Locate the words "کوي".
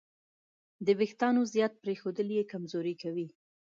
3.03-3.27